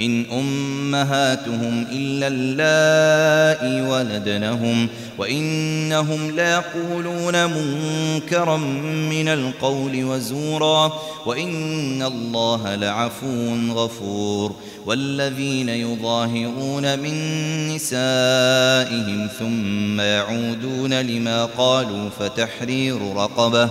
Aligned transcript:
إن 0.00 0.24
أمهاتهم 0.32 1.86
إلا 1.92 2.28
اللائي 2.30 3.82
ولدنهم 3.90 4.88
وإنهم 5.18 6.30
ليقولون 6.30 7.46
منكرا 7.46 8.56
من 9.10 9.28
القول 9.28 10.04
وزورا 10.04 10.92
وإن 11.26 12.02
الله 12.02 12.74
لعفو 12.74 13.54
غفور 13.70 14.52
والذين 14.86 15.68
يظاهرون 15.68 16.98
من 16.98 17.14
نسائهم 17.68 19.28
ثم 19.38 20.00
يعودون 20.00 21.00
لما 21.00 21.44
قالوا 21.44 22.10
فتحرير 22.18 23.14
رقبة 23.16 23.70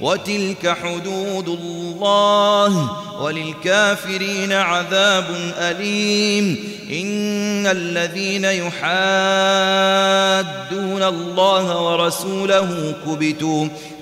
وتلك 0.00 0.76
حدود 0.82 1.48
الله 1.48 2.90
وللكافرين 3.20 4.52
عذاب 4.52 5.24
أليم. 5.58 6.58
إن 6.92 7.66
الذين 7.66 8.44
يحادون 8.44 8.78
الله 11.02 11.82
ورسوله 11.82 12.94
كبتوا 13.06 13.68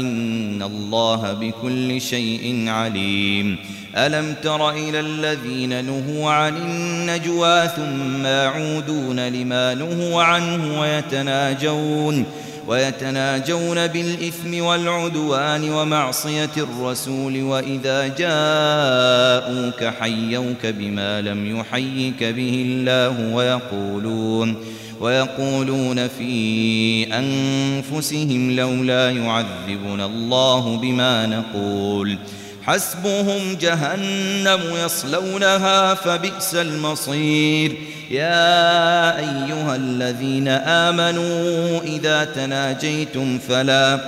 إن 0.00 0.62
الله 0.62 1.32
بكل 1.32 2.00
شيء 2.00 2.64
عليم. 2.68 3.56
ألم 3.96 4.34
تر 4.42 4.70
إلى 4.70 5.00
الذين 5.00 5.84
نهوا 5.84 6.30
عن 6.30 6.56
النجوى 6.56 7.68
ثم 7.68 8.26
يعودون 8.26 9.28
لما 9.28 9.74
نهوا 9.74 10.22
عنه 10.22 10.80
ويتناجون 10.80 12.26
ويتناجون 12.68 13.86
بالإثم 13.86 14.64
والعدوان 14.64 15.70
ومعصية 15.70 16.50
الرسول 16.56 17.42
وإذا 17.42 18.06
جاءوك 18.08 19.84
حيوك 20.00 20.66
بما 20.66 21.20
لم 21.20 21.58
يحيك 21.58 22.24
به 22.24 22.64
الله 22.66 23.34
ويقولون 23.34 24.56
ويقولون 25.00 26.08
في 26.08 27.06
أنفسهم 27.12 28.56
لولا 28.56 29.10
يعذبنا 29.10 30.06
الله 30.06 30.76
بما 30.76 31.26
نقول. 31.26 32.18
حسبهم 32.62 33.56
جهنم 33.60 34.60
يصلونها 34.84 35.94
فبئس 35.94 36.54
المصير. 36.54 37.76
يا 38.10 39.18
أيها 39.18 39.76
الذين 39.76 40.48
آمنوا 40.48 41.80
إذا 41.80 42.24
تناجيتم 42.24 43.38
فلا 43.38 44.00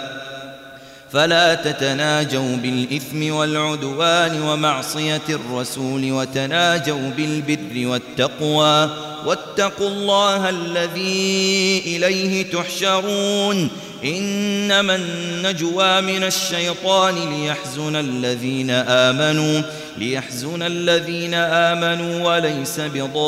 فلا 1.13 1.55
تتناجوا 1.55 2.57
بالإثم 2.57 3.35
والعدوان 3.35 4.43
ومعصية 4.43 5.23
الرسول 5.29 6.13
وتناجوا 6.13 7.11
بالبر 7.17 7.87
والتقوى. 7.89 9.06
واتقوا 9.27 9.89
الله 9.89 10.49
الذي 10.49 11.83
إليه 11.87 12.51
تحشرون. 12.51 13.71
إنما 14.05 14.97
النجوى 14.97 16.01
من 16.01 16.25
الشيطان 16.25 17.15
ليحزن 17.15 17.97
الذين 17.97 18.71
آمنوا 18.71 19.63
ليحزن 19.99 20.63
الذين 20.63 21.35
آمنوا 21.35 22.35
وليس 22.35 22.81
بضارهم 22.81 23.25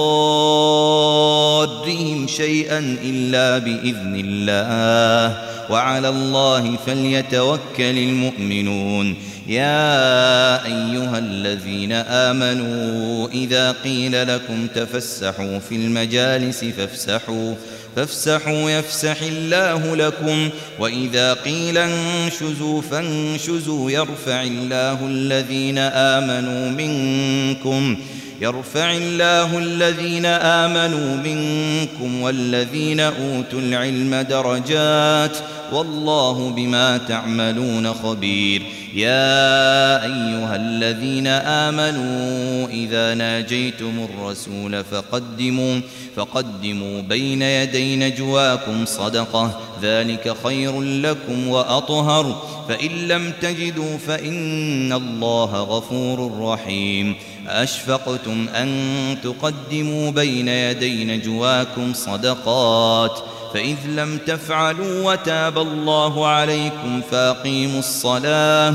شيئا 2.26 2.98
إلا 3.04 3.58
بإذن 3.58 4.24
الله. 4.24 5.47
وعلى 5.70 6.08
الله 6.08 6.76
فليتوكل 6.86 7.98
المؤمنون. 7.98 9.16
يا 9.46 10.64
أيها 10.64 11.18
الذين 11.18 11.92
آمنوا 11.92 13.28
إذا 13.28 13.72
قيل 13.72 14.28
لكم 14.34 14.66
تفسحوا 14.74 15.58
في 15.58 15.74
المجالس 15.74 16.64
فافسحوا 16.64 17.54
فافسحوا 17.96 18.70
يفسح 18.70 19.22
الله 19.22 19.96
لكم 19.96 20.48
وإذا 20.78 21.34
قيل 21.34 21.78
انشزوا 21.78 22.82
فانشزوا 22.82 23.90
يرفع 23.90 24.42
الله 24.42 25.06
الذين 25.06 25.78
آمنوا 25.78 26.70
منكم. 26.70 27.96
يرفع 28.40 28.92
الله 28.92 29.58
الذين 29.58 30.26
آمنوا 30.26 31.16
منكم 31.16 32.22
والذين 32.22 33.00
أوتوا 33.00 33.60
العلم 33.60 34.14
درجات 34.14 35.36
والله 35.72 36.50
بما 36.50 36.98
تعملون 36.98 37.94
خبير. 37.94 38.62
يا 38.94 40.04
أيها 40.04 40.56
الذين 40.56 41.26
آمنوا 41.26 42.68
إذا 42.68 43.14
ناجيتم 43.14 44.08
الرسول 44.10 44.84
فقدموا 44.84 45.80
فقدموا 46.16 47.02
بين 47.02 47.42
يدي 47.42 47.96
نجواكم 47.96 48.86
صدقة 48.86 49.60
ذلك 49.82 50.36
خير 50.44 50.80
لكم 50.80 51.48
وأطهر. 51.48 52.42
فإن 52.68 52.90
لم 53.08 53.32
تجدوا 53.42 53.98
فإن 54.06 54.92
الله 54.92 55.62
غفور 55.62 56.40
رحيم. 56.40 57.14
أشفقتم 57.48 58.46
أن 58.54 59.16
تقدموا 59.22 60.10
بين 60.10 60.48
يدي 60.48 61.04
نجواكم 61.04 61.94
صدقات. 61.94 63.18
فإذ 63.54 63.76
لم 63.86 64.18
تفعلوا 64.26 65.12
وتاب 65.12 65.58
الله 65.58 66.26
عليكم 66.26 67.00
فأقيموا 67.10 67.78
الصلاة. 67.78 68.74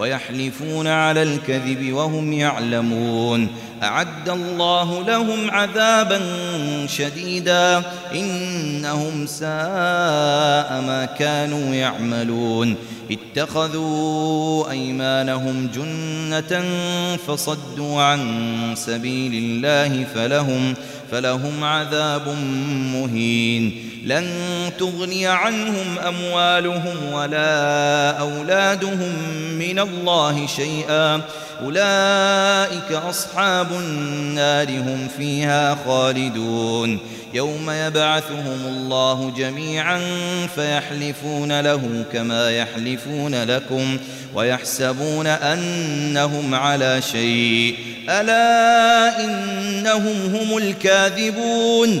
ويحلفون 0.00 0.86
على 0.86 1.22
الكذب 1.22 1.92
وهم 1.92 2.32
يعلمون. 2.32 3.48
أعد 3.82 4.28
الله 4.28 5.04
لهم 5.06 5.50
عذابا 5.50 6.20
شديدا. 6.86 7.82
إنهم 8.14 9.26
ساء 9.26 9.50
ما 10.86 11.08
كانوا 11.18 11.74
يعملون. 11.74 12.74
اتخذوا 13.10 14.70
أيمانهم 14.70 15.70
جنة 15.74 16.64
فصدوا 17.16 18.02
عن 18.02 18.20
سبيل 18.76 19.32
الله 19.34 20.04
فلهم 20.14 20.74
فلهم 21.10 21.64
عذاب 21.64 22.28
مهين. 22.94 23.89
لن 24.04 24.26
تغني 24.78 25.26
عنهم 25.26 25.98
أموالهم 25.98 27.12
ولا 27.12 28.10
أولادهم 28.10 29.12
من 29.58 29.78
الله 29.78 30.46
شيئا. 30.46 31.20
أولئك 31.62 32.92
أصحاب 32.92 33.72
النار 33.72 34.68
هم 34.68 35.08
فيها 35.18 35.78
خالدون. 35.86 36.98
يوم 37.34 37.70
يبعثهم 37.70 38.60
الله 38.66 39.32
جميعا 39.36 40.00
فيحلفون 40.54 41.60
له 41.60 42.04
كما 42.12 42.50
يحلفون 42.50 43.44
لكم 43.44 43.98
ويحسبون 44.34 45.26
أنهم 45.26 46.54
على 46.54 47.02
شيء. 47.12 47.76
ألا 48.08 49.24
إنهم 49.24 50.34
هم 50.34 50.56
الكاذبون. 50.56 52.00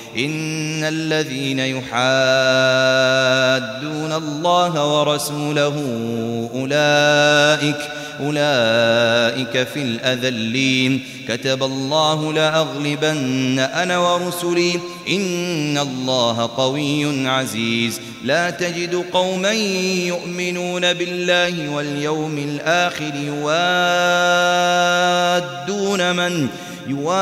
إن 0.17 0.83
الذين 0.83 1.59
يحادون 1.59 2.01
الله 4.11 4.99
ورسوله 4.99 5.75
أولئك 6.53 7.77
أولئك 8.19 9.67
في 9.67 9.81
الأذلين. 9.81 11.05
كتب 11.27 11.63
الله 11.63 12.33
لأغلبن 12.33 13.59
أنا 13.59 13.97
ورسلي. 13.97 14.79
إن 15.09 15.77
الله 15.77 16.49
قوي 16.57 17.29
عزيز. 17.29 17.99
لا 18.23 18.49
تجد 18.49 19.05
قوما 19.13 19.51
يؤمنون 19.51 20.93
بالله 20.93 21.69
واليوم 21.69 22.37
الآخر 22.37 23.11
يوادون 23.15 23.51
من 26.15 26.47
يوادون 26.91 27.21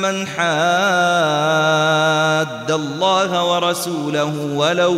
من 0.00 0.26
حاد 0.26 0.50
الله 2.70 3.44
ورسوله 3.44 4.34
ولو 4.54 4.96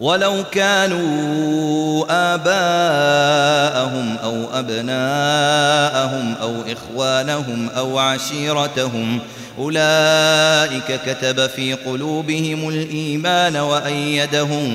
ولو 0.00 0.44
كانوا 0.52 2.04
آباءهم 2.34 4.16
أو 4.22 4.44
أبناءهم 4.58 6.34
أو 6.42 6.54
إخوانهم 6.72 7.68
أو 7.76 7.98
عشيرتهم 7.98 9.18
أولئك 9.58 11.00
كتب 11.06 11.46
في 11.46 11.74
قلوبهم 11.74 12.68
الإيمان 12.68 13.56
وأيدهم 13.56 14.66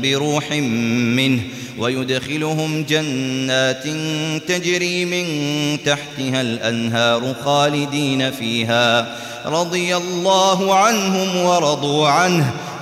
بروح 0.00 0.50
منه 1.16 1.40
ويدخلهم 1.78 2.84
جنات 2.88 3.84
تجري 4.48 5.04
من 5.04 5.26
تحتها 5.84 6.40
الأنهار 6.40 7.34
خالدين 7.44 8.30
فيها 8.30 9.16
رضي 9.46 9.96
الله 9.96 10.74
عنهم 10.74 11.36
ورضوا 11.36 12.08
عنه. 12.08 12.52